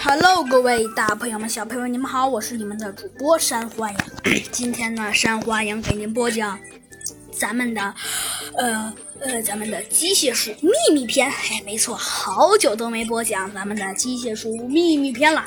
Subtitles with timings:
[0.00, 4.00] Hello，各位大朋友们、小朋友们，你们好，我是你们的主播山花羊。
[4.50, 6.58] 今天呢，山花羊给您播讲
[7.32, 7.94] 咱们的，
[8.56, 11.28] 呃呃，咱们的机械鼠秘密篇。
[11.28, 15.44] 哎，没错，好久都没播讲咱们的机械鼠秘密篇了。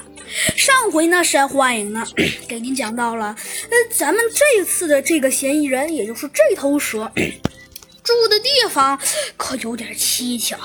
[0.55, 2.05] 上回呢，山花羊呢
[2.47, 3.35] 给您讲到了，
[3.69, 7.11] 呃，咱们这次的这个嫌疑人，也就是这头蛇。
[8.04, 8.97] 住的地方
[9.35, 10.57] 可有点蹊跷，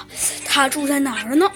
[0.45, 1.51] 他住在哪儿呢？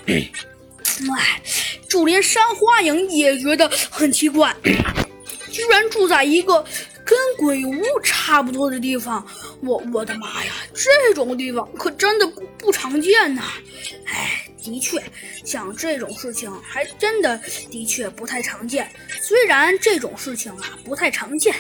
[1.19, 1.41] 哎，
[1.89, 4.55] 就连山花影也觉得很奇怪，
[5.51, 6.65] 居然住在一个
[7.07, 9.27] 跟鬼屋差不多的地方。
[9.63, 13.43] 我我的妈呀，这种地方可真的不不常见呐！
[14.07, 14.43] 哎。
[14.67, 15.01] 的确，
[15.45, 18.91] 像这种事情还真的的确不太常见。
[19.23, 21.55] 虽然这种事情啊不太常见，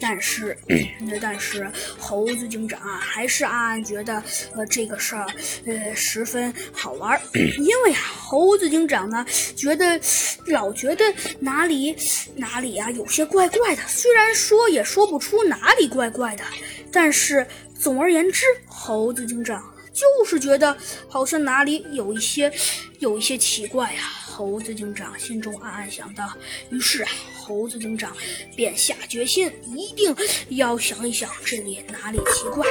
[0.00, 0.58] 但是，
[1.22, 4.20] 但是猴子警长啊还是暗暗觉得
[4.56, 5.24] 呃这个事儿
[5.66, 7.20] 呃十分好玩，
[7.62, 9.24] 因为啊猴子警长呢
[9.54, 10.00] 觉得
[10.46, 11.04] 老觉得
[11.38, 11.94] 哪里
[12.34, 16.42] 哪里啊有些怪怪的，虽然说也说不出哪里怪怪的，
[16.90, 17.46] 但是
[17.78, 19.62] 总而言之，猴子警长。
[19.92, 20.76] 就是觉得
[21.08, 22.52] 好像哪里有一些，
[23.00, 24.02] 有一些奇怪呀。
[24.22, 26.32] 猴子警长心中暗暗想到，
[26.70, 28.16] 于是啊，猴子警长
[28.54, 30.14] 便下决心，一定
[30.50, 32.64] 要想一想这里哪里奇怪。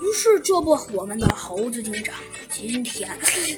[0.00, 2.16] 于是，这不，我们的猴子警长
[2.50, 3.08] 今天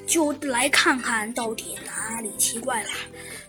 [0.07, 2.91] 就来看看到底哪里奇怪了。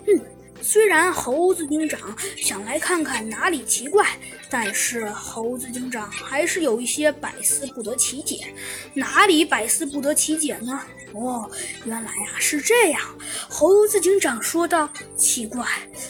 [0.08, 0.39] 嗯。
[0.62, 2.00] 虽然猴子警长
[2.38, 4.06] 想来看看哪里奇怪，
[4.50, 8.54] 但是猴子警长还是有一些百思不得其解。
[8.94, 10.82] 哪里百思不得其解呢？
[11.14, 11.50] 哦，
[11.86, 13.02] 原来呀是这样。
[13.50, 15.66] 猴子警长说道：“奇怪，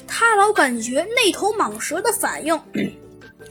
[0.08, 2.60] 他老感觉那头蟒蛇的反应。”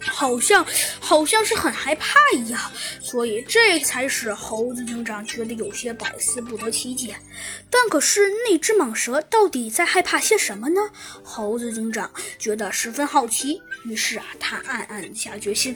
[0.00, 0.66] 好像，
[1.00, 2.60] 好像是很害怕一样，
[3.00, 7.16] 所以这才使猴子警长觉得有些百思不得其解。
[7.70, 10.80] 但可是那只蟒蛇到底在害怕些什么呢？
[11.22, 15.74] 猴子警长觉得十分好奇，于是啊，他暗暗下决心，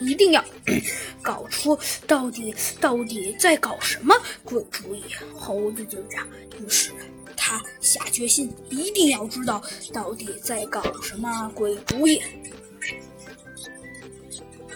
[0.00, 0.44] 一定要
[1.22, 5.02] 搞出到底到底在搞什么鬼主意。
[5.36, 6.26] 猴子警长
[6.58, 6.92] 于是
[7.36, 12.22] 他下决心，一定要知道到底在搞什么鬼主意。